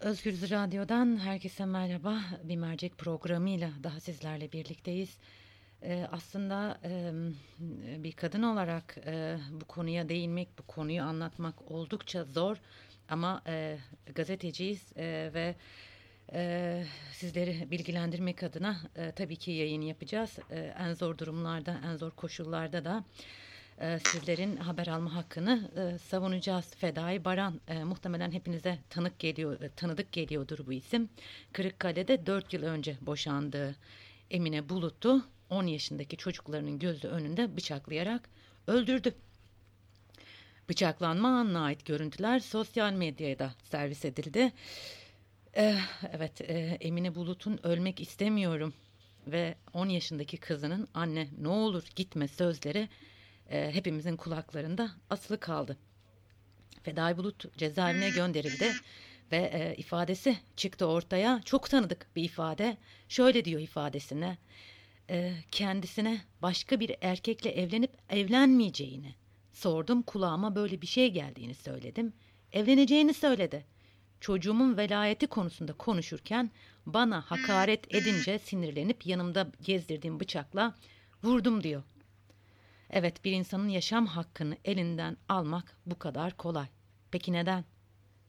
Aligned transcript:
Özgür 0.00 0.50
Radyo'dan 0.50 1.16
herkese 1.16 1.64
merhaba. 1.64 2.20
Bir 2.44 2.56
mercek 2.56 2.98
programıyla 2.98 3.70
daha 3.82 4.00
sizlerle 4.00 4.52
birlikteyiz. 4.52 5.18
Ee, 5.82 6.06
aslında 6.12 6.80
bir 7.98 8.12
kadın 8.12 8.42
olarak 8.42 8.96
e, 9.06 9.38
bu 9.50 9.64
konuya 9.64 10.08
değinmek, 10.08 10.58
bu 10.58 10.62
konuyu 10.62 11.02
anlatmak 11.02 11.70
oldukça 11.70 12.24
zor. 12.24 12.56
Ama 13.08 13.42
e, 13.46 13.78
gazeteciyiz 14.14 14.92
e, 14.96 15.30
ve 15.34 15.54
e, 16.32 16.84
sizleri 17.12 17.70
bilgilendirmek 17.70 18.42
adına 18.42 18.76
tabii 19.16 19.36
ki 19.36 19.50
yayın 19.50 19.82
yapacağız. 19.82 20.38
En 20.78 20.92
zor 20.92 21.18
durumlarda, 21.18 21.80
en 21.84 21.96
zor 21.96 22.10
koşullarda 22.10 22.84
da 22.84 23.04
sizlerin 23.78 24.56
haber 24.56 24.86
alma 24.86 25.14
hakkını 25.14 25.70
e, 25.76 25.98
savunacağız. 25.98 26.74
Fedai 26.74 27.24
Baran 27.24 27.60
e, 27.68 27.84
muhtemelen 27.84 28.32
hepinize 28.32 28.78
tanık 28.90 29.18
geliyor, 29.18 29.60
e, 29.60 29.68
tanıdık 29.68 30.12
geliyordur 30.12 30.66
bu 30.66 30.72
isim. 30.72 31.08
Kırıkkale'de 31.52 32.26
4 32.26 32.52
yıl 32.52 32.62
önce 32.62 32.96
boşandığı 33.00 33.76
Emine 34.30 34.68
Bulut'u 34.68 35.24
10 35.50 35.66
yaşındaki 35.66 36.16
çocuklarının 36.16 36.78
gözü 36.78 37.08
önünde 37.08 37.56
bıçaklayarak 37.56 38.28
öldürdü. 38.66 39.14
Bıçaklanma 40.68 41.28
anına 41.28 41.64
ait 41.64 41.86
görüntüler 41.86 42.38
sosyal 42.38 42.92
medyaya 42.92 43.38
da 43.38 43.54
servis 43.64 44.04
edildi. 44.04 44.52
Ee, 45.56 45.78
evet, 46.12 46.40
e, 46.40 46.78
Emine 46.80 47.14
Bulut'un 47.14 47.60
ölmek 47.62 48.00
istemiyorum 48.00 48.74
ve 49.26 49.54
10 49.72 49.88
yaşındaki 49.88 50.36
kızının 50.36 50.88
anne 50.94 51.28
ne 51.40 51.48
olur 51.48 51.84
gitme 51.96 52.28
sözleri 52.28 52.88
e, 53.50 53.70
hepimizin 53.74 54.16
kulaklarında 54.16 54.90
asılı 55.10 55.40
kaldı. 55.40 55.76
Fedai 56.82 57.16
Bulut 57.16 57.58
cezaevine 57.58 58.10
gönderildi 58.10 58.72
ve 59.32 59.36
e, 59.36 59.74
ifadesi 59.76 60.36
çıktı 60.56 60.86
ortaya. 60.86 61.40
Çok 61.44 61.70
tanıdık 61.70 62.06
bir 62.16 62.24
ifade. 62.24 62.76
Şöyle 63.08 63.44
diyor 63.44 63.60
ifadesine. 63.60 64.38
E, 65.10 65.32
kendisine 65.50 66.20
başka 66.42 66.80
bir 66.80 66.96
erkekle 67.00 67.50
evlenip 67.50 67.90
evlenmeyeceğini 68.10 69.14
sordum. 69.52 70.02
Kulağıma 70.02 70.54
böyle 70.54 70.82
bir 70.82 70.86
şey 70.86 71.10
geldiğini 71.10 71.54
söyledim. 71.54 72.12
Evleneceğini 72.52 73.14
söyledi. 73.14 73.64
Çocuğumun 74.20 74.76
velayeti 74.76 75.26
konusunda 75.26 75.72
konuşurken 75.72 76.50
bana 76.86 77.20
hakaret 77.20 77.94
edince 77.94 78.38
sinirlenip 78.38 79.06
yanımda 79.06 79.52
gezdirdiğim 79.62 80.20
bıçakla 80.20 80.74
vurdum 81.22 81.62
diyor. 81.62 81.82
Evet 82.94 83.24
bir 83.24 83.32
insanın 83.32 83.68
yaşam 83.68 84.06
hakkını 84.06 84.56
elinden 84.64 85.16
almak 85.28 85.76
bu 85.86 85.98
kadar 85.98 86.36
kolay. 86.36 86.66
Peki 87.10 87.32
neden? 87.32 87.64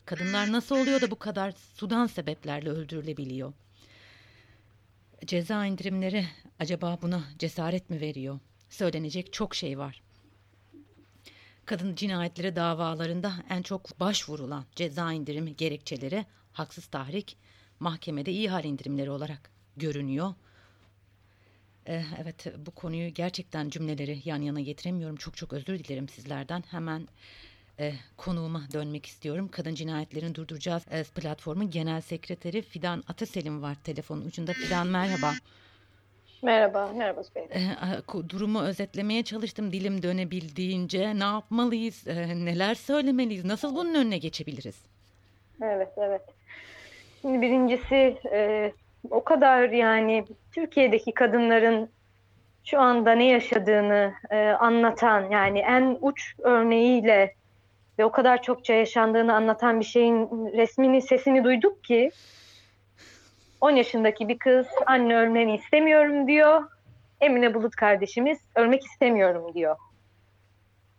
Kadınlar 0.06 0.52
nasıl 0.52 0.76
oluyor 0.76 1.02
da 1.02 1.12
bu 1.12 1.20
kadar 1.20 1.52
sudan 1.52 2.08
sebeplerle 2.08 2.70
öldürülebiliyor? 2.70 3.54
Ceza 5.26 5.66
indirimleri 5.66 6.26
acaba 6.60 7.00
buna 7.02 7.24
cesaret 7.40 7.90
mi 7.90 8.02
veriyor? 8.02 8.40
Söylenecek 8.70 9.34
çok 9.34 9.56
şey 9.56 9.78
var. 9.78 10.02
Kadın 11.66 11.96
cinayetleri 11.96 12.56
davalarında 12.56 13.34
en 13.50 13.62
çok 13.62 14.00
başvurulan 14.00 14.66
ceza 14.76 15.12
indirimi 15.14 15.56
gerekçeleri 15.56 16.26
haksız 16.54 16.86
tahrik, 16.86 17.38
mahkemede 17.80 18.32
iyi 18.32 18.50
hal 18.50 18.64
indirimleri 18.64 19.12
olarak 19.12 19.52
görünüyor. 19.78 20.34
Ee, 21.88 22.02
evet 22.22 22.46
bu 22.66 22.72
konuyu 22.72 23.10
gerçekten 23.14 23.70
cümleleri 23.70 24.20
yan 24.26 24.42
yana 24.42 24.62
getiremiyorum. 24.62 25.16
Çok 25.16 25.38
çok 25.38 25.54
özür 25.54 25.80
dilerim 25.80 26.10
sizlerden. 26.10 26.64
Hemen 26.72 27.08
e, 27.80 27.94
konuğuma 28.18 28.62
dönmek 28.74 29.06
istiyorum. 29.06 29.50
Kadın 29.52 29.76
Cinayetlerini 29.76 30.36
Durduracağız 30.36 30.84
e, 30.92 31.04
platformun 31.04 31.70
genel 31.70 32.02
sekreteri 32.02 32.62
Fidan 32.62 33.04
Ataselim 33.08 33.62
var 33.62 33.76
telefonun 33.84 34.26
ucunda. 34.26 34.54
Fidan 34.54 34.88
merhaba. 34.88 35.32
Merhaba, 36.42 36.92
merhaba 36.96 37.22
Bey. 37.36 37.44
E, 37.44 38.30
durumu 38.30 38.62
özetlemeye 38.62 39.24
çalıştım 39.24 39.72
dilim 39.72 40.04
dönebildiğince. 40.04 41.20
Ne 41.20 41.24
yapmalıyız, 41.24 42.08
e, 42.08 42.46
neler 42.46 42.76
söylemeliyiz, 42.76 43.46
nasıl 43.46 43.76
bunun 43.76 43.94
önüne 43.94 44.18
geçebiliriz? 44.18 44.76
Evet, 45.62 45.92
evet. 45.98 46.22
Şimdi 47.22 47.42
birincisi 47.42 48.18
e, 48.32 48.72
o 49.12 49.24
kadar 49.24 49.70
yani 49.70 50.26
Türkiye'deki 50.52 51.14
kadınların 51.14 51.90
şu 52.64 52.80
anda 52.80 53.12
ne 53.12 53.26
yaşadığını 53.26 54.14
e, 54.30 54.50
anlatan 54.50 55.30
yani 55.30 55.60
en 55.60 55.98
uç 56.02 56.36
örneğiyle 56.40 57.34
ve 58.00 58.06
o 58.06 58.12
kadar 58.12 58.42
çokça 58.42 58.74
yaşandığını 58.74 59.36
anlatan 59.36 59.80
bir 59.80 59.86
şeyin 59.86 60.30
resmini 60.54 61.02
sesini 61.02 61.44
duyduk 61.44 61.84
ki 61.84 62.12
10 63.62 63.72
yaşındaki 63.72 64.28
bir 64.28 64.38
kız 64.38 64.68
anne 64.86 65.18
ölmeni 65.18 65.56
istemiyorum 65.56 66.28
diyor. 66.28 66.64
Emine 67.22 67.54
Bulut 67.54 67.76
kardeşimiz 67.76 68.40
ölmek 68.56 68.84
istemiyorum 68.84 69.54
diyor. 69.54 69.76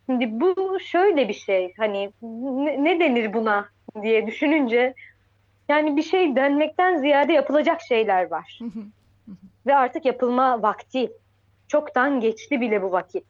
Şimdi 0.05 0.41
bu 0.41 0.79
şöyle 0.79 1.27
bir 1.29 1.33
şey 1.33 1.73
hani 1.77 2.11
ne, 2.21 2.83
ne 2.83 2.99
denir 2.99 3.33
buna 3.33 3.69
diye 4.01 4.27
düşününce 4.27 4.93
yani 5.69 5.97
bir 5.97 6.03
şey 6.03 6.35
denmekten 6.35 6.97
ziyade 6.97 7.33
yapılacak 7.33 7.81
şeyler 7.81 8.31
var. 8.31 8.59
Ve 9.65 9.75
artık 9.75 10.05
yapılma 10.05 10.61
vakti. 10.61 11.11
Çoktan 11.67 12.19
geçti 12.19 12.61
bile 12.61 12.81
bu 12.81 12.91
vakit. 12.91 13.25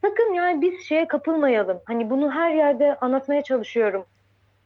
Sakın 0.00 0.34
yani 0.34 0.62
biz 0.62 0.86
şeye 0.86 1.08
kapılmayalım. 1.08 1.80
Hani 1.84 2.10
bunu 2.10 2.32
her 2.32 2.54
yerde 2.54 2.96
anlatmaya 2.96 3.42
çalışıyorum. 3.42 4.04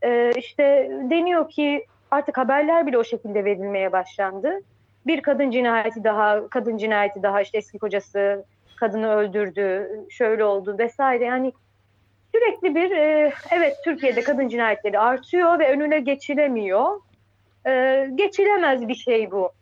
Ee, 0.02 0.32
işte 0.36 0.90
deniyor 1.10 1.48
ki 1.50 1.86
artık 2.10 2.38
haberler 2.38 2.86
bile 2.86 2.98
o 2.98 3.04
şekilde 3.04 3.44
verilmeye 3.44 3.92
başlandı. 3.92 4.60
Bir 5.06 5.22
kadın 5.22 5.50
cinayeti 5.50 6.04
daha, 6.04 6.48
kadın 6.48 6.76
cinayeti 6.76 7.22
daha 7.22 7.40
işte 7.40 7.58
eski 7.58 7.78
kocası 7.78 8.44
kadını 8.76 9.10
öldürdü, 9.10 9.90
şöyle 10.10 10.44
oldu 10.44 10.76
vesaire. 10.78 11.24
Yani 11.24 11.52
sürekli 12.36 12.74
bir 12.74 12.90
e, 12.90 13.32
evet 13.50 13.76
Türkiye'de 13.84 14.22
kadın 14.22 14.48
cinayetleri 14.48 14.98
artıyor 14.98 15.58
ve 15.58 15.72
önüne 15.72 16.00
geçilemiyor. 16.00 17.00
E, 17.66 18.06
geçilemez 18.14 18.88
bir 18.88 18.94
şey 18.94 19.30
bu. 19.30 19.52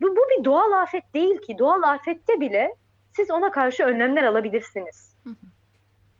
bu. 0.00 0.06
Bu 0.16 0.20
bir 0.38 0.44
doğal 0.44 0.72
afet 0.72 1.14
değil 1.14 1.38
ki. 1.38 1.58
Doğal 1.58 1.82
afette 1.82 2.40
bile 2.40 2.74
siz 3.16 3.30
ona 3.30 3.50
karşı 3.50 3.84
önlemler 3.84 4.24
alabilirsiniz. 4.24 5.16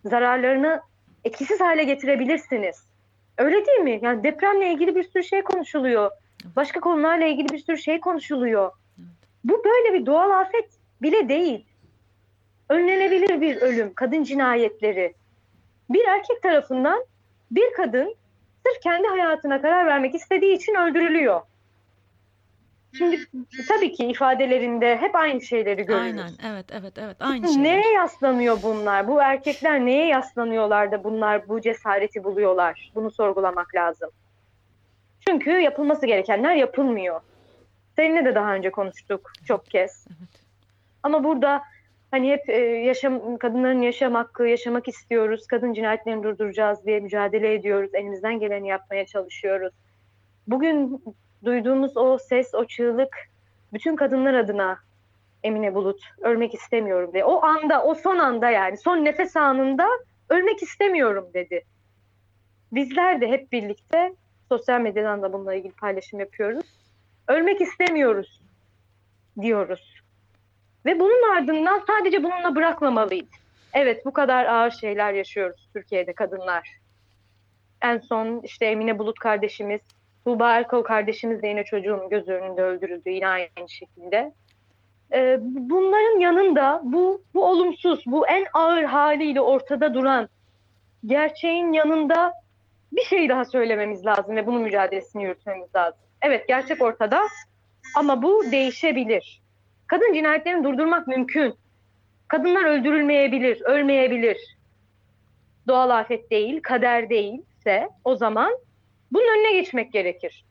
Zararlarını 0.05 0.81
etkisiz 1.25 1.61
hale 1.61 1.85
getirebilirsiniz. 1.85 2.85
Öyle 3.39 3.67
değil 3.67 3.81
mi? 3.81 4.01
Yani 4.03 4.23
depremle 4.23 4.73
ilgili 4.73 4.97
bir 4.97 5.05
sürü 5.05 5.25
şey 5.25 5.43
konuşuluyor. 5.43 6.11
Başka 6.57 6.81
konularla 6.81 7.25
ilgili 7.25 7.49
bir 7.49 7.59
sürü 7.59 7.79
şey 7.79 8.01
konuşuluyor. 8.01 8.73
Bu 9.45 9.65
böyle 9.65 9.95
bir 9.95 10.07
doğal 10.07 10.31
afet 10.31 10.71
bile 11.03 11.29
değil 11.29 11.70
önlenebilir 12.71 13.41
bir 13.41 13.57
ölüm, 13.57 13.95
kadın 13.95 14.25
cinayetleri. 14.25 15.15
Bir 15.91 16.05
erkek 16.05 16.43
tarafından 16.43 17.05
bir 17.51 17.73
kadın 17.73 18.15
sırf 18.67 18.83
kendi 18.83 19.09
hayatına 19.09 19.63
karar 19.63 19.87
vermek 19.87 20.15
istediği 20.15 20.57
için 20.57 20.75
öldürülüyor. 20.75 21.41
Şimdi 22.99 23.21
tabii 23.69 23.93
ki 23.93 24.07
ifadelerinde 24.07 24.97
hep 24.97 25.15
aynı 25.15 25.41
şeyleri 25.41 25.83
görüyoruz. 25.83 26.21
Aynen, 26.21 26.53
evet, 26.53 26.67
evet, 26.71 26.99
evet, 26.99 27.17
aynı 27.21 27.49
şeyler. 27.49 27.63
Neye 27.63 27.93
yaslanıyor 27.93 28.59
bunlar? 28.63 29.09
Bu 29.09 29.23
erkekler 29.23 29.87
neye 29.87 30.07
yaslanıyorlar 30.07 30.93
da 30.93 31.05
bunlar 31.05 31.49
bu 31.49 31.61
cesareti 31.61 32.25
buluyorlar? 32.25 32.93
Bunu 32.95 33.11
sorgulamak 33.11 33.75
lazım. 33.75 34.11
Çünkü 35.29 35.51
yapılması 35.51 36.07
gerekenler 36.07 36.55
yapılmıyor. 36.55 37.21
Seninle 37.97 38.25
de 38.25 38.35
daha 38.35 38.55
önce 38.55 38.71
konuştuk 38.71 39.33
çok 39.45 39.67
kez. 39.67 40.07
Evet. 40.09 40.41
Ama 41.03 41.25
burada 41.25 41.63
hani 42.11 42.31
hep 42.31 42.49
e, 42.49 42.59
yaşam 42.61 43.37
kadınların 43.39 43.81
yaşam 43.83 44.15
hakkı, 44.15 44.47
yaşamak 44.47 44.89
istiyoruz, 44.89 45.47
kadın 45.47 45.73
cinayetlerini 45.73 46.23
durduracağız 46.23 46.87
diye 46.87 47.01
mücadele 47.01 47.55
ediyoruz. 47.55 47.91
Elimizden 47.95 48.41
geleni 48.41 48.69
yapmaya 48.69 49.07
çalışıyoruz. 49.07 49.73
Bugün 50.47 51.05
duyduğumuz 51.45 51.97
o 51.97 52.19
ses, 52.19 52.55
o 52.55 52.65
çığlık 52.65 53.17
bütün 53.73 53.97
kadınlar 53.97 54.35
adına 54.35 54.79
Emine 55.43 55.75
Bulut 55.75 56.03
ölmek 56.21 56.55
istemiyorum 56.55 57.11
diye. 57.13 57.25
O 57.25 57.43
anda, 57.43 57.85
o 57.85 57.95
son 57.95 58.19
anda 58.19 58.51
yani 58.51 58.77
son 58.77 59.05
nefes 59.05 59.37
anında 59.37 59.89
ölmek 60.29 60.63
istemiyorum 60.63 61.29
dedi. 61.35 61.65
Bizler 62.73 63.21
de 63.21 63.29
hep 63.29 63.53
birlikte 63.53 64.15
sosyal 64.49 64.81
medyadan 64.81 65.23
da 65.23 65.33
bununla 65.33 65.55
ilgili 65.55 65.73
paylaşım 65.73 66.21
yapıyoruz. 66.21 66.67
Ölmek 67.29 67.61
istemiyoruz 67.61 68.41
diyoruz. 69.41 70.00
Ve 70.87 71.01
bunun 71.01 71.37
ardından 71.37 71.83
sadece 71.87 72.23
bununla 72.23 72.55
bırakmamalıyız. 72.55 73.29
Evet 73.73 74.07
bu 74.07 74.13
kadar 74.13 74.45
ağır 74.45 74.71
şeyler 74.71 75.13
yaşıyoruz 75.13 75.69
Türkiye'de 75.75 76.13
kadınlar. 76.13 76.69
En 77.83 77.99
son 77.99 78.41
işte 78.45 78.67
Emine 78.67 78.99
Bulut 78.99 79.19
kardeşimiz, 79.19 79.81
Tuğba 80.25 80.51
Erkol 80.51 80.83
kardeşimiz 80.83 81.43
de 81.43 81.49
yine 81.49 81.65
çocuğun 81.65 82.09
göz 82.09 82.29
önünde 82.29 82.63
öldürüldü 82.63 83.11
yine 83.11 83.29
aynı 83.29 83.69
şekilde. 83.69 84.33
Ee, 85.13 85.39
bunların 85.43 86.21
yanında 86.21 86.81
bu, 86.85 87.23
bu 87.35 87.45
olumsuz, 87.45 88.05
bu 88.07 88.27
en 88.27 88.47
ağır 88.55 88.83
haliyle 88.83 89.41
ortada 89.41 89.95
duran 89.95 90.29
gerçeğin 91.07 91.73
yanında 91.73 92.33
bir 92.93 93.03
şey 93.03 93.29
daha 93.29 93.45
söylememiz 93.45 94.07
lazım 94.07 94.37
ve 94.37 94.47
bunun 94.47 94.63
mücadelesini 94.63 95.23
yürütmemiz 95.23 95.75
lazım. 95.75 96.01
Evet 96.23 96.49
gerçek 96.49 96.83
ortada 96.83 97.21
ama 97.97 98.23
bu 98.23 98.45
değişebilir. 98.53 99.43
Kadın 99.91 100.13
cinayetlerini 100.13 100.65
durdurmak 100.65 101.07
mümkün. 101.07 101.55
Kadınlar 102.29 102.65
öldürülmeyebilir, 102.65 103.61
ölmeyebilir. 103.61 104.57
Doğal 105.69 105.91
afet 105.91 106.31
değil, 106.31 106.63
kader 106.63 107.11
değilse 107.11 107.89
o 108.05 108.17
zaman 108.17 108.53
bunun 109.13 109.39
önüne 109.39 109.53
geçmek 109.53 109.93
gerekir. 109.93 110.45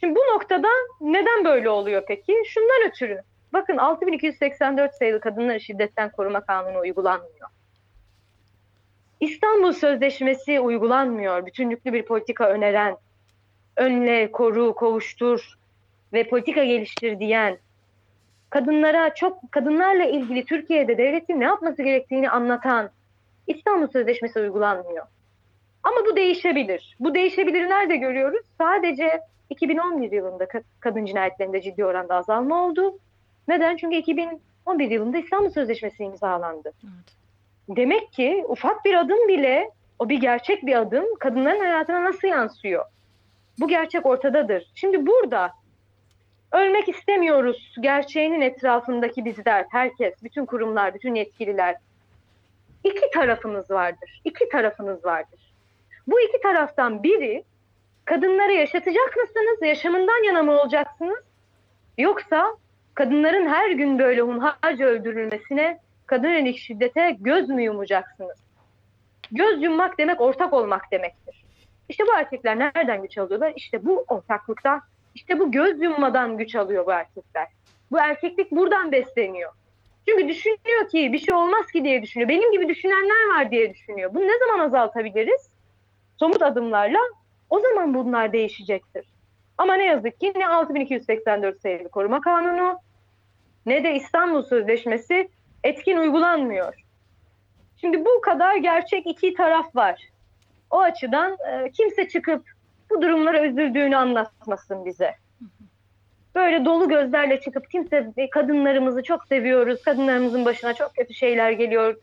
Şimdi 0.00 0.14
bu 0.14 0.34
noktada 0.34 0.68
neden 1.00 1.44
böyle 1.44 1.70
oluyor 1.70 2.02
peki? 2.08 2.42
Şundan 2.46 2.88
ötürü. 2.88 3.22
Bakın 3.52 3.76
6284 3.76 4.94
sayılı 4.94 5.20
kadınları 5.20 5.60
şiddetten 5.60 6.10
koruma 6.12 6.40
kanunu 6.40 6.78
uygulanmıyor. 6.78 7.48
İstanbul 9.20 9.72
Sözleşmesi 9.72 10.60
uygulanmıyor. 10.60 11.46
Bütünlüklü 11.46 11.92
bir 11.92 12.04
politika 12.04 12.48
öneren, 12.48 12.96
önle, 13.76 14.32
koru, 14.32 14.74
kovuştur 14.74 15.58
ve 16.12 16.28
politika 16.28 16.64
geliştir 16.64 17.18
diyen, 17.18 17.58
kadınlara 18.52 19.14
çok 19.14 19.52
kadınlarla 19.52 20.04
ilgili 20.04 20.44
Türkiye'de 20.44 20.98
devletin 20.98 21.40
ne 21.40 21.44
yapması 21.44 21.82
gerektiğini 21.82 22.30
anlatan 22.30 22.90
İstanbul 23.46 23.88
Sözleşmesi 23.88 24.40
uygulanmıyor. 24.40 25.06
Ama 25.82 25.96
bu 26.10 26.16
değişebilir. 26.16 26.96
Bu 27.00 27.14
değişebilir 27.14 27.70
nerede 27.70 27.96
görüyoruz? 27.96 28.46
Sadece 28.58 29.20
2011 29.50 30.12
yılında 30.12 30.46
kadın 30.80 31.04
cinayetlerinde 31.04 31.60
ciddi 31.60 31.84
oranda 31.84 32.14
azalma 32.14 32.66
oldu. 32.66 32.98
Neden? 33.48 33.76
Çünkü 33.76 33.96
2011 33.96 34.90
yılında 34.90 35.18
İstanbul 35.18 35.50
Sözleşmesi 35.50 36.04
imzalandı. 36.04 36.72
Evet. 36.84 37.16
Demek 37.76 38.12
ki 38.12 38.44
ufak 38.48 38.84
bir 38.84 38.94
adım 38.94 39.28
bile 39.28 39.70
o 39.98 40.08
bir 40.08 40.20
gerçek 40.20 40.66
bir 40.66 40.76
adım 40.76 41.04
kadınların 41.20 41.60
hayatına 41.60 42.04
nasıl 42.04 42.28
yansıyor? 42.28 42.84
Bu 43.60 43.68
gerçek 43.68 44.06
ortadadır. 44.06 44.70
Şimdi 44.74 45.06
burada 45.06 45.50
ölmek 46.52 46.88
istemiyoruz 46.88 47.74
gerçeğinin 47.80 48.40
etrafındaki 48.40 49.24
bizler, 49.24 49.66
herkes, 49.70 50.14
bütün 50.22 50.46
kurumlar, 50.46 50.94
bütün 50.94 51.14
yetkililer. 51.14 51.76
iki 52.84 53.10
tarafımız 53.10 53.70
vardır. 53.70 54.20
İki 54.24 54.48
tarafınız 54.48 55.04
vardır. 55.04 55.52
Bu 56.06 56.20
iki 56.20 56.40
taraftan 56.40 57.02
biri 57.02 57.44
kadınları 58.04 58.52
yaşatacak 58.52 59.16
mısınız? 59.16 59.62
Yaşamından 59.62 60.26
yana 60.26 60.42
mı 60.42 60.60
olacaksınız? 60.60 61.24
Yoksa 61.98 62.56
kadınların 62.94 63.46
her 63.46 63.70
gün 63.70 63.98
böyle 63.98 64.20
hunharca 64.20 64.86
öldürülmesine, 64.86 65.78
kadın 66.06 66.28
yönelik 66.28 66.58
şiddete 66.58 67.16
göz 67.20 67.48
mü 67.48 67.62
yumacaksınız? 67.62 68.38
Göz 69.32 69.62
yummak 69.62 69.98
demek 69.98 70.20
ortak 70.20 70.52
olmak 70.52 70.92
demektir. 70.92 71.44
İşte 71.88 72.04
bu 72.06 72.12
erkekler 72.18 72.58
nereden 72.58 73.02
güç 73.02 73.18
alıyorlar? 73.18 73.52
İşte 73.56 73.84
bu 73.84 74.04
ortaklıktan, 74.08 74.82
işte 75.14 75.38
bu 75.38 75.52
göz 75.52 75.82
yummadan 75.82 76.36
güç 76.36 76.54
alıyor 76.54 76.86
bu 76.86 76.92
erkekler. 76.92 77.48
Bu 77.90 77.98
erkeklik 77.98 78.50
buradan 78.50 78.92
besleniyor. 78.92 79.52
Çünkü 80.08 80.28
düşünüyor 80.28 80.88
ki 80.90 81.12
bir 81.12 81.18
şey 81.18 81.34
olmaz 81.34 81.66
ki 81.72 81.84
diye 81.84 82.02
düşünüyor. 82.02 82.28
Benim 82.28 82.52
gibi 82.52 82.68
düşünenler 82.68 83.28
var 83.34 83.50
diye 83.50 83.74
düşünüyor. 83.74 84.14
Bunu 84.14 84.22
ne 84.22 84.38
zaman 84.38 84.66
azaltabiliriz? 84.66 85.50
Somut 86.18 86.42
adımlarla 86.42 86.98
o 87.50 87.60
zaman 87.60 87.94
bunlar 87.94 88.32
değişecektir. 88.32 89.06
Ama 89.58 89.74
ne 89.74 89.84
yazık 89.84 90.20
ki 90.20 90.32
ne 90.36 90.48
6284 90.48 91.60
sayılı 91.60 91.88
koruma 91.88 92.20
kanunu 92.20 92.78
ne 93.66 93.84
de 93.84 93.94
İstanbul 93.94 94.42
Sözleşmesi 94.42 95.28
etkin 95.64 95.96
uygulanmıyor. 95.96 96.74
Şimdi 97.76 98.04
bu 98.04 98.20
kadar 98.20 98.56
gerçek 98.56 99.06
iki 99.06 99.34
taraf 99.34 99.76
var. 99.76 100.08
O 100.70 100.80
açıdan 100.80 101.36
e, 101.50 101.70
kimse 101.70 102.08
çıkıp 102.08 102.51
bu 102.92 103.02
durumlara 103.02 103.46
üzüldüğünü 103.46 103.96
anlatmasın 103.96 104.84
bize. 104.84 105.14
Böyle 106.34 106.64
dolu 106.64 106.88
gözlerle 106.88 107.40
çıkıp 107.40 107.70
kimse 107.70 108.12
kadınlarımızı 108.30 109.02
çok 109.02 109.26
seviyoruz, 109.26 109.82
kadınlarımızın 109.82 110.44
başına 110.44 110.74
çok 110.74 110.94
kötü 110.94 111.14
şeyler 111.14 111.50
geliyor 111.50 111.96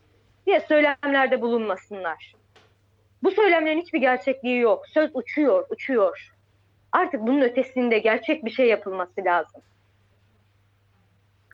diye 0.46 0.60
söylemlerde 0.60 1.42
bulunmasınlar. 1.42 2.34
Bu 3.22 3.30
söylemlerin 3.30 3.80
hiçbir 3.80 4.00
gerçekliği 4.00 4.60
yok. 4.60 4.88
Söz 4.88 5.10
uçuyor, 5.14 5.66
uçuyor. 5.70 6.32
Artık 6.92 7.20
bunun 7.20 7.40
ötesinde 7.40 7.98
gerçek 7.98 8.44
bir 8.44 8.50
şey 8.50 8.68
yapılması 8.68 9.24
lazım. 9.24 9.62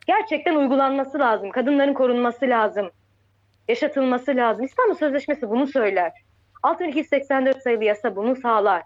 Gerçekten 0.07 0.55
uygulanması 0.55 1.19
lazım. 1.19 1.51
Kadınların 1.51 1.93
korunması 1.93 2.45
lazım. 2.45 2.91
Yaşatılması 3.67 4.35
lazım. 4.35 4.65
İstanbul 4.65 4.95
Sözleşmesi 4.95 5.49
bunu 5.49 5.67
söyler. 5.67 6.11
6284 6.63 7.61
sayılı 7.61 7.83
yasa 7.83 8.15
bunu 8.15 8.35
sağlar. 8.35 8.83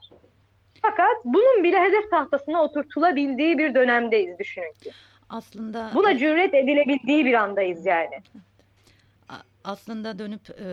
Fakat 0.82 1.26
bunun 1.26 1.64
bile 1.64 1.80
hedef 1.80 2.12
tahtasına 2.12 2.64
oturtulabildiği 2.64 3.58
bir 3.58 3.76
dönemdeyiz 3.76 4.40
düşünün 4.40 4.74
ki. 4.84 4.92
Aslında 5.30 5.92
buna 5.96 6.18
cüret 6.18 6.54
edilebildiği 6.54 7.26
bir 7.26 7.34
andayız 7.34 7.86
yani. 7.86 8.22
Aslında 9.64 10.20
dönüp 10.20 10.50
e, 10.50 10.68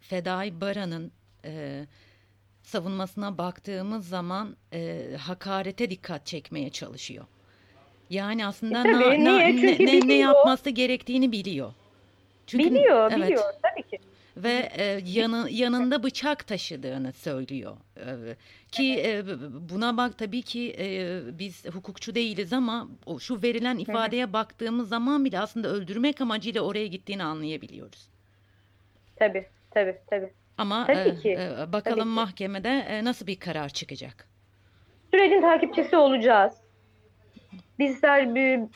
Fedai 0.00 0.60
Baran'ın 0.60 1.12
e, 1.44 1.84
savunmasına 2.62 3.38
baktığımız 3.38 4.08
zaman 4.08 4.56
e, 4.72 5.02
hakarete 5.20 5.90
dikkat 5.90 6.26
çekmeye 6.26 6.70
çalışıyor. 6.70 7.24
Yani 8.10 8.46
aslında 8.46 8.88
e, 8.88 8.92
na, 8.92 9.00
na, 9.00 9.38
ne, 9.38 9.78
ne, 9.78 10.08
ne 10.08 10.14
yapması 10.14 10.70
gerektiğini 10.70 11.32
biliyor. 11.32 11.72
Çünkü, 12.46 12.64
biliyor, 12.64 13.12
evet. 13.12 13.26
biliyor 13.26 13.44
tabii. 13.62 13.82
Ve 14.36 14.68
e, 14.78 15.00
yanı, 15.04 15.48
yanında 15.50 16.02
bıçak 16.02 16.46
taşıdığını 16.46 17.12
söylüyor. 17.12 17.76
E, 17.96 18.36
ki 18.72 19.02
e, 19.06 19.22
buna 19.70 19.96
bak 19.96 20.18
tabii 20.18 20.42
ki 20.42 20.76
e, 20.78 21.20
biz 21.38 21.64
hukukçu 21.66 22.14
değiliz 22.14 22.52
ama 22.52 22.88
o, 23.06 23.18
şu 23.18 23.42
verilen 23.42 23.78
ifadeye 23.78 24.22
evet. 24.22 24.32
baktığımız 24.32 24.88
zaman 24.88 25.24
bile 25.24 25.40
aslında 25.40 25.68
öldürmek 25.68 26.20
amacıyla 26.20 26.62
oraya 26.62 26.86
gittiğini 26.86 27.24
anlayabiliyoruz. 27.24 28.08
Tabii, 29.16 29.46
tabii, 29.70 29.96
tabii. 30.06 30.32
Ama 30.58 30.86
tabii 30.86 31.08
e, 31.08 31.16
ki. 31.16 31.30
E, 31.30 31.72
bakalım 31.72 31.98
tabii 31.98 32.08
mahkemede 32.08 32.68
e, 32.68 33.04
nasıl 33.04 33.26
bir 33.26 33.40
karar 33.40 33.68
çıkacak? 33.68 34.28
Sürecin 35.10 35.40
takipçisi 35.40 35.96
olacağız. 35.96 36.54
Bizler 37.78 38.28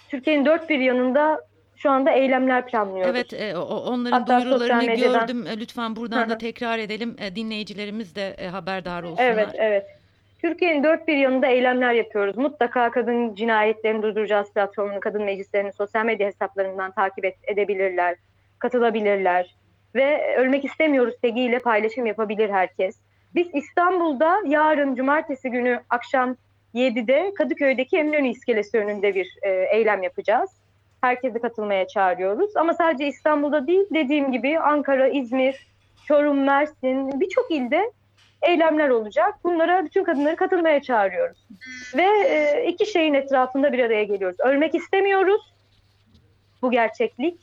Türkiye'nin 0.08 0.44
dört 0.44 0.70
bir 0.70 0.78
yanında 0.78 1.49
şu 1.82 1.90
anda 1.90 2.10
eylemler 2.10 2.66
planlıyoruz. 2.66 3.10
Evet, 3.10 3.32
e, 3.32 3.56
onların 3.56 4.20
Hatta 4.20 4.40
duyurularını 4.40 4.94
gördüm. 4.94 5.46
E, 5.46 5.60
lütfen 5.60 5.96
buradan 5.96 6.30
da 6.30 6.38
tekrar 6.38 6.78
edelim. 6.78 7.16
E, 7.18 7.36
dinleyicilerimiz 7.36 8.14
de 8.14 8.34
e, 8.38 8.48
haberdar 8.48 9.02
olsunlar. 9.02 9.24
Evet, 9.24 9.48
evet. 9.54 9.86
Türkiye'nin 10.38 10.84
dört 10.84 11.08
bir 11.08 11.16
yanında 11.16 11.46
eylemler 11.46 11.92
yapıyoruz. 11.92 12.36
Mutlaka 12.36 12.90
kadın 12.90 13.34
cinayetlerini 13.34 14.02
durduracağız 14.02 14.52
platformunu, 14.52 15.00
kadın 15.00 15.22
meclislerinin 15.22 15.70
sosyal 15.70 16.04
medya 16.04 16.26
hesaplarından 16.26 16.90
takip 16.90 17.24
et, 17.24 17.36
edebilirler, 17.44 18.16
katılabilirler 18.58 19.56
ve 19.94 20.36
ölmek 20.36 20.64
istemiyoruz 20.64 21.14
tegiyle 21.22 21.58
paylaşım 21.58 22.06
yapabilir 22.06 22.50
herkes. 22.50 22.96
Biz 23.34 23.46
İstanbul'da 23.52 24.36
yarın 24.46 24.94
cumartesi 24.94 25.50
günü 25.50 25.80
akşam 25.90 26.36
7'de 26.74 27.32
Kadıköy'deki 27.34 27.96
Eminönü 27.96 28.28
İskelesi 28.28 28.78
önünde 28.78 29.14
bir 29.14 29.36
e, 29.42 29.50
eylem 29.50 30.02
yapacağız. 30.02 30.59
Herkesi 31.00 31.40
katılmaya 31.40 31.88
çağırıyoruz. 31.88 32.56
Ama 32.56 32.74
sadece 32.74 33.06
İstanbul'da 33.06 33.66
değil 33.66 33.86
dediğim 33.94 34.32
gibi 34.32 34.58
Ankara, 34.58 35.08
İzmir, 35.08 35.66
Çorum, 36.06 36.44
Mersin 36.44 37.20
birçok 37.20 37.50
ilde 37.50 37.92
eylemler 38.42 38.88
olacak. 38.88 39.34
Bunlara 39.44 39.84
bütün 39.84 40.04
kadınları 40.04 40.36
katılmaya 40.36 40.82
çağırıyoruz. 40.82 41.48
Ve 41.96 42.06
e, 42.28 42.66
iki 42.66 42.86
şeyin 42.86 43.14
etrafında 43.14 43.72
bir 43.72 43.78
araya 43.78 44.04
geliyoruz. 44.04 44.40
Ölmek 44.40 44.74
istemiyoruz. 44.74 45.54
Bu 46.62 46.70
gerçeklik 46.70 47.40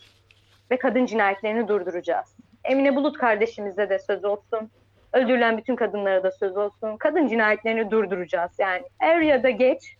ve 0.72 0.78
kadın 0.78 1.06
cinayetlerini 1.06 1.68
durduracağız. 1.68 2.36
Emine 2.64 2.96
Bulut 2.96 3.18
kardeşimize 3.18 3.90
de 3.90 4.00
söz 4.00 4.26
olsun. 4.26 4.72
Öldürülen 5.14 5.58
bütün 5.58 5.76
kadınlara 5.76 6.24
da 6.24 6.32
söz 6.32 6.58
olsun. 6.58 6.98
Kadın 6.98 7.28
cinayetlerini 7.28 7.92
durduracağız. 7.92 8.52
Yani 8.58 8.84
er 9.00 9.22
ya 9.22 9.44
da 9.44 9.50
geç 9.50 9.97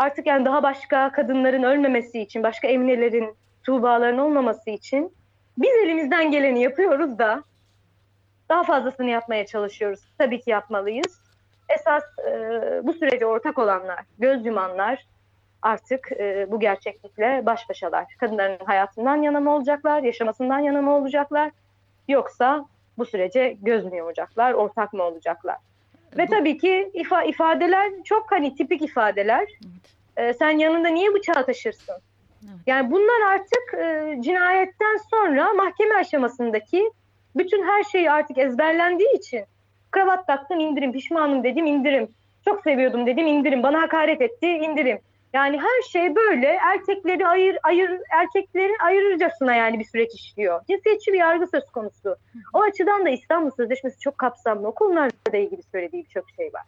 artık 0.00 0.26
yani 0.26 0.44
daha 0.44 0.62
başka 0.62 1.12
kadınların 1.12 1.62
ölmemesi 1.62 2.20
için, 2.20 2.42
başka 2.42 2.68
Emine'lerin, 2.68 3.36
Tuğba'ların 3.62 4.18
olmaması 4.18 4.70
için 4.70 5.12
biz 5.58 5.70
elimizden 5.84 6.30
geleni 6.30 6.62
yapıyoruz 6.62 7.18
da 7.18 7.44
daha 8.48 8.62
fazlasını 8.62 9.10
yapmaya 9.10 9.46
çalışıyoruz. 9.46 10.00
Tabii 10.18 10.40
ki 10.40 10.50
yapmalıyız. 10.50 11.20
Esas 11.68 12.02
e, 12.28 12.32
bu 12.82 12.92
sürece 12.92 13.26
ortak 13.26 13.58
olanlar, 13.58 14.00
göz 14.18 14.46
yumanlar 14.46 15.06
artık 15.62 16.12
e, 16.12 16.46
bu 16.50 16.60
gerçeklikle 16.60 17.46
baş 17.46 17.68
başalar. 17.68 18.04
Kadınların 18.20 18.64
hayatından 18.64 19.16
yana 19.16 19.40
mı 19.40 19.54
olacaklar, 19.54 20.02
yaşamasından 20.02 20.58
yana 20.58 20.82
mı 20.82 20.96
olacaklar? 20.96 21.50
Yoksa 22.08 22.64
bu 22.98 23.06
sürece 23.06 23.56
göz 23.62 23.84
mü 23.84 23.96
yumacaklar, 23.96 24.52
ortak 24.52 24.92
mı 24.92 25.02
olacaklar? 25.02 25.56
Ve 26.16 26.26
bu... 26.28 26.30
tabii 26.30 26.58
ki 26.58 26.90
ifa 26.94 27.22
ifadeler 27.22 27.90
çok 28.04 28.32
hani 28.32 28.54
tipik 28.54 28.82
ifadeler. 28.82 29.40
Evet. 29.42 29.90
Ee, 30.16 30.32
sen 30.32 30.50
yanında 30.50 30.88
niye 30.88 31.14
bıçağı 31.14 31.46
taşırsın? 31.46 31.94
Evet. 32.42 32.60
Yani 32.66 32.90
bunlar 32.90 33.20
artık 33.32 33.74
e, 33.78 34.16
cinayetten 34.22 34.96
sonra 35.10 35.52
mahkeme 35.52 35.94
aşamasındaki 35.94 36.90
bütün 37.36 37.62
her 37.62 37.84
şey 37.84 38.08
artık 38.08 38.38
ezberlendiği 38.38 39.16
için 39.16 39.44
Kravat 39.90 40.26
taktım 40.26 40.60
indirim, 40.60 40.92
pişmanım 40.92 41.44
dedim 41.44 41.66
indirim. 41.66 42.08
Çok 42.44 42.62
seviyordum 42.62 43.06
dedim 43.06 43.26
indirim. 43.26 43.62
Bana 43.62 43.82
hakaret 43.82 44.20
etti 44.20 44.46
indirim. 44.46 44.98
Yani 45.32 45.58
her 45.60 45.82
şey 45.92 46.16
böyle 46.16 46.46
erkekleri 46.46 47.26
ayır, 47.26 47.58
ayır 47.62 48.00
erkeklerin 48.10 48.76
ayırırcasına 48.84 49.54
yani 49.54 49.78
bir 49.78 49.84
süreç 49.84 50.14
işliyor. 50.14 50.60
Cinsiyetçi 50.70 51.12
bir 51.12 51.18
yargı 51.18 51.46
söz 51.46 51.64
konusu. 51.64 52.16
O 52.52 52.62
açıdan 52.62 53.04
da 53.04 53.08
İstanbul 53.08 53.50
Sözleşmesi 53.50 54.00
çok 54.00 54.18
kapsamlı. 54.18 54.68
O 54.68 54.74
konularla 54.74 55.38
ilgili 55.38 55.62
söylediği 55.62 56.04
birçok 56.04 56.30
şey 56.30 56.46
var. 56.46 56.62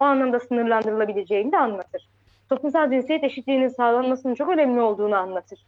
O 0.00 0.04
anlamda 0.04 0.40
sınırlandırılabileceğini 0.40 1.52
de 1.52 1.58
anlatır. 1.58 2.08
Toplumsal 2.48 2.90
cinsiyet 2.90 3.24
eşitliğinin 3.24 3.68
sağlanmasının 3.68 4.34
çok 4.34 4.48
önemli 4.48 4.80
olduğunu 4.80 5.16
anlatır. 5.16 5.66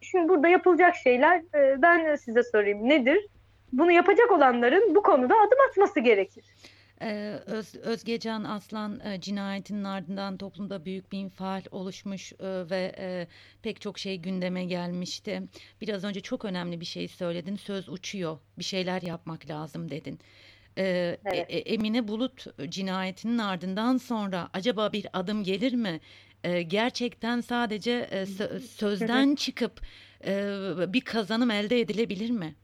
Şimdi 0.00 0.28
burada 0.28 0.48
yapılacak 0.48 0.96
şeyler 0.96 1.42
e, 1.54 1.82
ben 1.82 2.14
size 2.14 2.42
sorayım 2.42 2.88
nedir? 2.88 3.26
Bunu 3.72 3.92
yapacak 3.92 4.30
olanların 4.32 4.94
bu 4.94 5.02
konuda 5.02 5.34
adım 5.34 5.58
atması 5.70 6.00
gerekir. 6.00 6.44
Ee, 7.02 7.40
Öz, 7.46 7.74
Özgecan 7.74 8.44
Aslan 8.44 9.00
e, 9.00 9.20
cinayetinin 9.20 9.84
ardından 9.84 10.36
toplumda 10.36 10.84
büyük 10.84 11.12
bir 11.12 11.18
infial 11.18 11.62
oluşmuş 11.70 12.32
e, 12.32 12.36
ve 12.70 12.94
e, 12.98 13.26
pek 13.62 13.80
çok 13.80 13.98
şey 13.98 14.16
gündeme 14.16 14.64
gelmişti. 14.64 15.42
Biraz 15.80 16.04
önce 16.04 16.20
çok 16.20 16.44
önemli 16.44 16.80
bir 16.80 16.84
şey 16.84 17.08
söyledin. 17.08 17.56
Söz 17.56 17.88
uçuyor. 17.88 18.38
Bir 18.58 18.64
şeyler 18.64 19.02
yapmak 19.02 19.50
lazım 19.50 19.90
dedin. 19.90 20.20
Ee, 20.78 21.18
evet. 21.24 21.46
Emine 21.48 22.08
Bulut 22.08 22.46
cinayetinin 22.70 23.38
ardından 23.38 23.96
sonra 23.96 24.48
acaba 24.52 24.92
bir 24.92 25.06
adım 25.12 25.44
gelir 25.44 25.72
mi? 25.74 26.00
Ee, 26.44 26.62
gerçekten 26.62 27.40
sadece 27.40 28.26
sözden 28.68 29.34
çıkıp 29.34 29.80
bir 30.92 31.00
kazanım 31.00 31.50
elde 31.50 31.80
edilebilir 31.80 32.30
mi? 32.30 32.54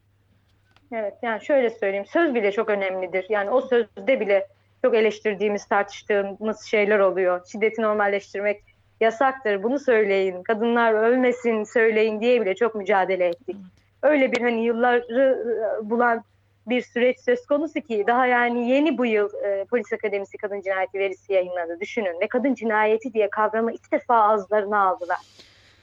Evet 0.93 1.15
yani 1.23 1.45
şöyle 1.45 1.71
söyleyeyim 1.71 2.07
söz 2.07 2.35
bile 2.35 2.53
çok 2.53 2.69
önemlidir. 2.71 3.27
Yani 3.29 3.51
o 3.51 3.61
sözde 3.61 4.21
bile 4.21 4.47
çok 4.85 4.95
eleştirdiğimiz 4.95 5.65
tartıştığımız 5.67 6.63
şeyler 6.63 6.99
oluyor. 6.99 7.47
Şiddeti 7.53 7.83
normalleştirmek 7.83 8.63
yasaktır 9.01 9.63
bunu 9.63 9.79
söyleyin 9.79 10.43
kadınlar 10.43 10.93
ölmesin 10.93 11.65
söyleyin 11.65 12.21
diye 12.21 12.41
bile 12.41 12.55
çok 12.55 12.75
mücadele 12.75 13.27
ettik. 13.27 13.57
Öyle 14.03 14.33
bir 14.33 14.41
hani 14.41 14.65
yılları 14.65 15.05
ıı, 15.11 15.91
bulan 15.91 16.25
bir 16.67 16.83
süreç 16.83 17.21
söz 17.21 17.47
konusu 17.47 17.81
ki 17.81 18.05
daha 18.07 18.27
yani 18.27 18.71
yeni 18.71 18.99
bu 18.99 19.07
yıl 19.07 19.29
e, 19.45 19.65
Polis 19.65 19.93
Akademisi 19.93 20.39
kadın 20.39 20.61
cinayeti 20.61 20.99
verisi 20.99 21.33
yayınladı 21.33 21.81
düşünün 21.81 22.21
ve 22.21 22.29
kadın 22.29 22.55
cinayeti 22.55 23.13
diye 23.13 23.31
kavramı 23.31 23.73
ilk 23.73 23.93
defa 23.93 24.17
ağızlarına 24.17 24.89
aldılar. 24.89 25.19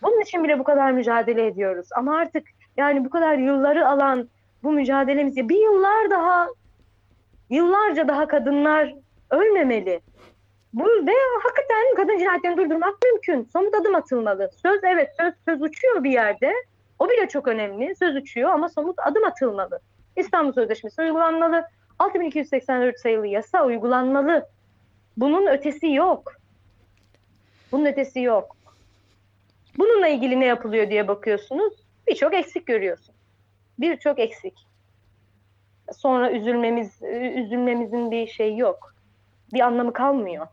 Bunun 0.03 0.21
için 0.21 0.43
bile 0.43 0.59
bu 0.59 0.63
kadar 0.63 0.91
mücadele 0.91 1.47
ediyoruz 1.47 1.87
ama 1.95 2.17
artık 2.17 2.47
yani 2.77 3.05
bu 3.05 3.09
kadar 3.09 3.37
yılları 3.37 3.87
alan 3.87 4.29
bu 4.65 4.71
mücadelemiz 4.71 5.35
bir 5.37 5.63
yıllar 5.63 6.09
daha 6.09 6.47
yıllarca 7.49 8.07
daha 8.07 8.27
kadınlar 8.27 8.95
ölmemeli. 9.31 10.01
Bu 10.73 10.83
ve 10.83 11.13
hakikaten 11.43 11.95
kadın 11.95 12.17
cinayetlerini 12.17 12.57
durdurmak 12.57 12.95
mümkün. 13.03 13.43
Somut 13.53 13.75
adım 13.75 13.95
atılmalı. 13.95 14.49
Söz 14.61 14.83
evet 14.83 15.09
söz 15.19 15.33
söz 15.45 15.61
uçuyor 15.61 16.03
bir 16.03 16.11
yerde. 16.11 16.53
O 16.99 17.09
bile 17.09 17.27
çok 17.27 17.47
önemli. 17.47 17.95
Söz 17.95 18.15
uçuyor 18.15 18.49
ama 18.49 18.69
somut 18.69 18.99
adım 18.99 19.23
atılmalı. 19.23 19.79
İstanbul 20.15 20.53
Sözleşmesi 20.53 21.01
uygulanmalı. 21.01 21.63
6284 21.99 22.99
sayılı 22.99 23.27
yasa 23.27 23.65
uygulanmalı. 23.65 24.49
Bunun 25.17 25.47
ötesi 25.47 25.91
yok. 25.91 26.33
Bunun 27.71 27.85
ötesi 27.85 28.21
yok. 28.21 28.57
Bununla 29.77 30.07
ilgili 30.07 30.39
ne 30.39 30.45
yapılıyor 30.45 30.89
diye 30.89 31.07
bakıyorsunuz. 31.07 31.73
Birçok 32.07 32.33
eksik 32.33 32.65
görüyorsun 32.65 33.14
birçok 33.79 34.19
eksik. 34.19 34.53
Sonra 35.93 36.31
üzülmemiz 36.31 37.01
üzülmemizin 37.35 38.11
bir 38.11 38.27
şey 38.27 38.57
yok. 38.57 38.95
Bir 39.53 39.59
anlamı 39.59 39.93
kalmıyor. 39.93 40.47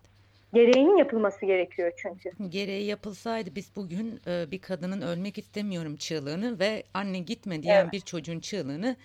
Gereğinin 0.55 0.97
yapılması 0.97 1.47
gerekiyor 1.47 1.93
çünkü. 1.97 2.31
Gereği 2.49 2.87
yapılsaydı 2.87 3.55
biz 3.55 3.71
bugün 3.77 4.21
e, 4.27 4.51
bir 4.51 4.59
kadının 4.59 5.01
ölmek 5.01 5.39
istemiyorum 5.39 5.97
çığlığını 5.97 6.59
ve 6.59 6.83
anne 6.95 7.19
gitme 7.19 7.63
diyen 7.63 7.83
evet. 7.83 7.93
bir 7.93 8.01
çocuğun 8.01 8.41
çığlığını 8.41 8.97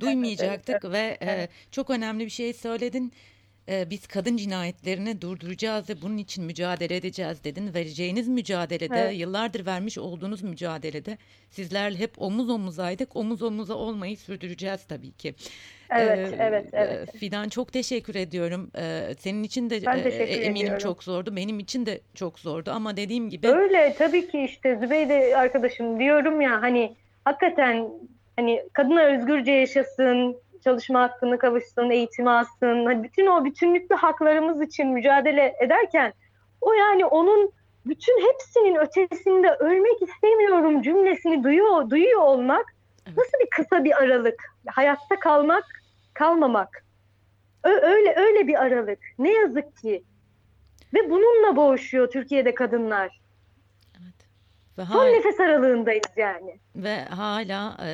duymayacaktık 0.00 0.84
evet, 0.84 0.84
evet, 0.84 0.94
ve 0.94 1.16
evet. 1.20 1.50
E, 1.50 1.52
çok 1.70 1.90
önemli 1.90 2.24
bir 2.24 2.30
şey 2.30 2.52
söyledin 2.52 3.12
e, 3.68 3.90
biz 3.90 4.06
kadın 4.06 4.36
cinayetlerini 4.36 5.20
durduracağız 5.20 5.90
ve 5.90 6.02
bunun 6.02 6.16
için 6.16 6.44
mücadele 6.44 6.96
edeceğiz 6.96 7.44
dedin. 7.44 7.74
Vereceğiniz 7.74 8.28
mücadelede, 8.28 8.98
evet. 8.98 9.18
yıllardır 9.18 9.66
vermiş 9.66 9.98
olduğunuz 9.98 10.42
mücadelede 10.42 11.18
sizlerle 11.50 11.98
hep 11.98 12.22
omuz 12.22 12.50
omuzaydık. 12.50 13.16
Omuz 13.16 13.42
omuza 13.42 13.74
olmayı 13.74 14.16
sürdüreceğiz 14.16 14.84
tabii 14.84 15.12
ki. 15.12 15.34
Evet, 15.90 16.32
ee, 16.32 16.36
evet, 16.38 16.68
evet. 16.72 17.16
Fidan 17.16 17.48
çok 17.48 17.72
teşekkür 17.72 18.14
ediyorum. 18.14 18.70
Ee, 18.78 19.14
senin 19.18 19.42
için 19.42 19.70
de 19.70 19.76
e, 19.76 20.22
eminim 20.22 20.56
ediyorum. 20.56 20.78
çok 20.78 21.04
zordu. 21.04 21.36
Benim 21.36 21.58
için 21.58 21.86
de 21.86 22.00
çok 22.14 22.38
zordu 22.38 22.70
ama 22.70 22.96
dediğim 22.96 23.30
gibi. 23.30 23.48
Öyle 23.48 23.94
tabii 23.98 24.28
ki 24.28 24.44
işte 24.44 24.76
Zübeyde 24.76 25.36
arkadaşım 25.36 26.00
diyorum 26.00 26.40
ya 26.40 26.62
hani 26.62 26.96
hakikaten 27.24 27.88
hani 28.36 28.62
kadına 28.72 29.02
özgürce 29.02 29.52
yaşasın, 29.52 30.36
çalışma 30.66 31.00
hakkını 31.00 31.38
kavuşsun, 31.38 31.90
eğitim 31.90 32.28
alsın. 32.28 32.86
Hani 32.86 33.02
bütün 33.02 33.26
o 33.26 33.44
bütünlüklü 33.44 33.94
haklarımız 33.94 34.62
için 34.62 34.88
mücadele 34.88 35.56
ederken 35.60 36.12
o 36.60 36.72
yani 36.72 37.04
onun 37.04 37.52
bütün 37.86 38.28
hepsinin 38.28 38.76
ötesinde 38.76 39.50
ölmek 39.50 40.02
istemiyorum 40.02 40.82
cümlesini 40.82 41.44
duyuyor, 41.44 41.90
duyuyor 41.90 42.20
olmak 42.20 42.66
nasıl 43.06 43.38
bir 43.44 43.50
kısa 43.50 43.84
bir 43.84 44.02
aralık? 44.02 44.42
Hayatta 44.66 45.18
kalmak, 45.20 45.64
kalmamak. 46.14 46.84
Öyle 47.64 48.14
öyle 48.16 48.46
bir 48.46 48.62
aralık. 48.62 48.98
Ne 49.18 49.32
yazık 49.32 49.76
ki. 49.76 50.04
Ve 50.94 51.10
bununla 51.10 51.56
boğuşuyor 51.56 52.10
Türkiye'de 52.10 52.54
kadınlar. 52.54 53.20
Evet. 54.02 54.28
Ve 54.78 54.84
Son 54.84 55.06
nefes 55.06 55.40
aralığındayız 55.40 56.10
yani. 56.16 56.58
Ve 56.76 57.04
hala 57.04 57.76
e, 57.86 57.90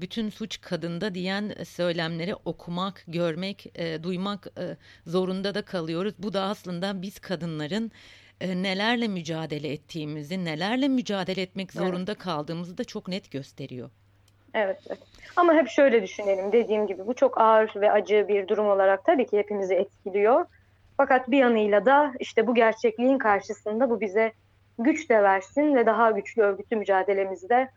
bütün 0.00 0.30
suç 0.30 0.60
kadında 0.60 1.14
diyen 1.14 1.52
söylemleri 1.64 2.34
okumak, 2.34 3.04
görmek, 3.08 3.66
e, 3.74 4.02
duymak 4.02 4.46
e, 4.46 4.76
zorunda 5.06 5.54
da 5.54 5.62
kalıyoruz. 5.62 6.14
Bu 6.18 6.32
da 6.32 6.42
aslında 6.42 7.02
biz 7.02 7.18
kadınların 7.18 7.90
e, 8.40 8.62
nelerle 8.62 9.08
mücadele 9.08 9.72
ettiğimizi, 9.72 10.44
nelerle 10.44 10.88
mücadele 10.88 11.42
etmek 11.42 11.72
zorunda 11.72 12.12
evet. 12.12 12.22
kaldığımızı 12.22 12.78
da 12.78 12.84
çok 12.84 13.08
net 13.08 13.30
gösteriyor. 13.30 13.90
Evet, 14.54 14.80
evet. 14.88 14.98
Ama 15.36 15.54
hep 15.54 15.68
şöyle 15.68 16.02
düşünelim 16.02 16.52
dediğim 16.52 16.86
gibi 16.86 17.06
bu 17.06 17.14
çok 17.14 17.40
ağır 17.40 17.72
ve 17.76 17.92
acı 17.92 18.28
bir 18.28 18.48
durum 18.48 18.66
olarak 18.66 19.04
tabii 19.04 19.26
ki 19.26 19.38
hepimizi 19.38 19.74
etkiliyor. 19.74 20.46
Fakat 20.96 21.30
bir 21.30 21.38
yanıyla 21.38 21.86
da 21.86 22.12
işte 22.20 22.46
bu 22.46 22.54
gerçekliğin 22.54 23.18
karşısında 23.18 23.90
bu 23.90 24.00
bize 24.00 24.32
güç 24.78 25.10
de 25.10 25.22
versin 25.22 25.76
ve 25.76 25.86
daha 25.86 26.10
güçlü 26.10 26.42
örgütlü 26.42 26.76
mücadelemizde 26.76 27.68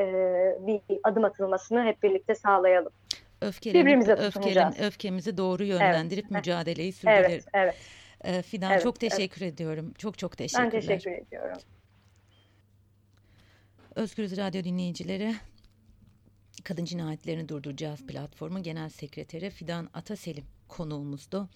e, 0.00 0.66
bir 0.66 0.80
adım 1.04 1.24
atılmasını 1.24 1.84
hep 1.84 2.02
birlikte 2.02 2.34
sağlayalım. 2.34 2.92
Öfkelenip, 3.40 4.08
öfkelen, 4.08 4.80
öfkemizi 4.82 5.36
doğru 5.36 5.64
yönlendirip 5.64 6.24
evet. 6.24 6.30
mücadeleyi 6.30 6.92
sürdürelim. 6.92 7.30
Evet, 7.30 7.44
evet. 7.54 7.74
E, 8.24 8.42
Fidan 8.42 8.72
evet, 8.72 8.82
çok 8.82 9.00
teşekkür 9.00 9.42
evet. 9.42 9.54
ediyorum. 9.54 9.94
Çok 9.98 10.18
çok 10.18 10.36
teşekkürler. 10.36 10.72
Ben 10.72 10.80
teşekkür 10.80 11.10
ediyorum. 11.10 11.58
Özgürüz 13.94 14.36
Radyo 14.36 14.64
dinleyicileri, 14.64 15.34
Kadın 16.64 16.84
Cinayetlerini 16.84 17.48
Durduracağız 17.48 18.06
platformu 18.06 18.62
Genel 18.62 18.88
Sekreteri 18.88 19.50
Fidan 19.50 19.88
Ataselim 19.94 20.44
konuğumuzdu 20.68 21.48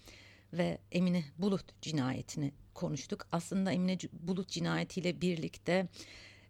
ve 0.53 0.79
Emine 0.93 1.25
Bulut 1.39 1.83
cinayetini 1.83 2.53
konuştuk. 2.75 3.27
Aslında 3.33 3.73
Emine 3.73 3.99
Bulut 4.13 4.49
cinayetiyle 4.49 5.21
birlikte 5.21 5.87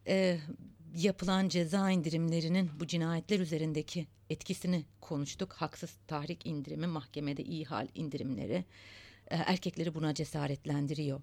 e, 0.09 0.39
yapılan 0.95 1.49
ceza 1.49 1.91
indirimlerinin 1.91 2.71
bu 2.81 2.87
cinayetler 2.87 3.41
üzerindeki 3.41 4.07
etkisini 4.31 4.85
konuştuk. 5.01 5.53
Haksız 5.53 5.91
tahrik 6.07 6.47
indirimi, 6.47 6.87
mahkemede 6.87 7.43
ihal 7.43 7.89
indirimleri 7.95 8.65
e, 9.31 9.37
erkekleri 9.37 9.95
buna 9.95 10.15
cesaretlendiriyor. 10.15 11.21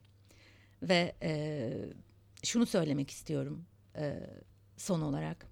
Ve 0.82 1.16
e, 1.22 1.72
şunu 2.44 2.66
söylemek 2.66 3.10
istiyorum 3.10 3.66
e, 3.96 4.30
son 4.78 5.02
olarak. 5.02 5.48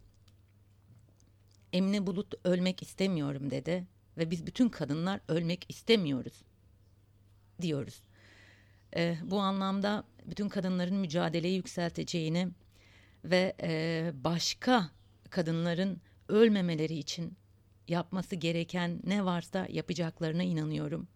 Emine 1.74 2.08
Bulut 2.08 2.34
ölmek 2.44 2.82
istemiyorum 2.84 3.52
dedi 3.52 3.88
ve 4.18 4.32
biz 4.32 4.48
bütün 4.48 4.70
kadınlar 4.70 5.20
ölmek 5.28 5.66
istemiyoruz 5.70 6.44
diyoruz. 7.62 8.02
E, 8.96 9.18
bu 9.24 9.40
anlamda 9.40 10.04
bütün 10.26 10.50
kadınların 10.50 10.96
mücadeleyi 10.96 11.56
yükselteceğini 11.56 12.50
ve 13.26 13.56
e, 13.62 14.12
başka 14.14 14.90
kadınların 15.30 16.02
ölmemeleri 16.28 16.94
için 16.94 17.38
yapması 17.88 18.36
gereken 18.36 19.00
ne 19.04 19.26
varsa 19.26 19.68
yapacaklarına 19.70 20.44
inanıyorum. 20.44 21.08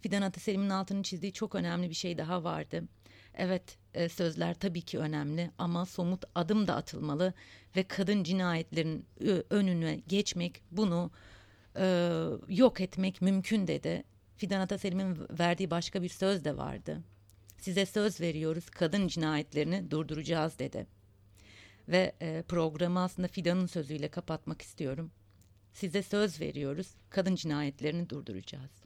Fidan 0.00 0.22
Ataselim'in 0.22 0.70
altını 0.70 1.02
çizdiği 1.02 1.32
çok 1.32 1.54
önemli 1.54 1.90
bir 1.90 1.94
şey 1.94 2.18
daha 2.18 2.44
vardı. 2.44 2.82
Evet 3.34 3.78
e, 3.94 4.08
sözler 4.08 4.54
tabii 4.54 4.82
ki 4.82 4.98
önemli 4.98 5.50
ama 5.58 5.86
somut 5.86 6.24
adım 6.34 6.66
da 6.66 6.74
atılmalı 6.76 7.34
ve 7.76 7.82
kadın 7.82 8.24
cinayetlerin 8.24 9.06
önüne 9.50 10.00
geçmek 10.08 10.62
bunu 10.70 11.10
e, 11.76 12.16
yok 12.48 12.80
etmek 12.80 13.22
mümkün 13.22 13.66
dedi. 13.66 14.04
Fidan 14.36 14.60
Ataselim'in 14.60 15.18
verdiği 15.38 15.70
başka 15.70 16.02
bir 16.02 16.08
söz 16.08 16.44
de 16.44 16.56
vardı. 16.56 17.02
Size 17.58 17.86
söz 17.86 18.20
veriyoruz 18.20 18.70
kadın 18.70 19.08
cinayetlerini 19.08 19.90
durduracağız 19.90 20.58
dedi. 20.58 20.86
Ve 21.88 22.12
e, 22.20 22.42
programı 22.48 23.00
aslında 23.00 23.28
Fidan'ın 23.28 23.66
sözüyle 23.66 24.08
kapatmak 24.08 24.62
istiyorum. 24.62 25.10
Size 25.72 26.02
söz 26.02 26.40
veriyoruz 26.40 26.94
kadın 27.10 27.34
cinayetlerini 27.34 28.10
durduracağız. 28.10 28.85